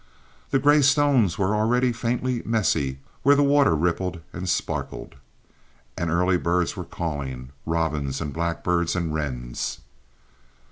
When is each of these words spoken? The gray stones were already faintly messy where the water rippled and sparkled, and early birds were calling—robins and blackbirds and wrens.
The 0.49 0.57
gray 0.57 0.81
stones 0.81 1.37
were 1.37 1.53
already 1.53 1.93
faintly 1.93 2.41
messy 2.43 2.97
where 3.21 3.35
the 3.35 3.43
water 3.43 3.75
rippled 3.75 4.19
and 4.33 4.49
sparkled, 4.49 5.13
and 5.95 6.09
early 6.09 6.37
birds 6.37 6.75
were 6.75 6.85
calling—robins 6.85 8.19
and 8.19 8.33
blackbirds 8.33 8.95
and 8.95 9.13
wrens. 9.13 9.77